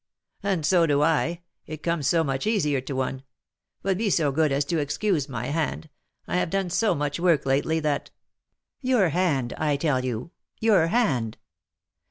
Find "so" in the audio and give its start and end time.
0.65-0.87, 2.07-2.23, 4.09-4.31, 6.71-6.95